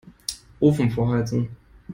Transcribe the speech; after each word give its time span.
Ofen 0.59 0.89
vorheizen. 0.91 1.55